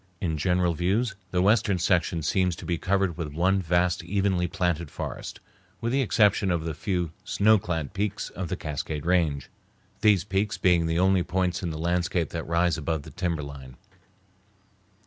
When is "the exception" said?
5.91-6.49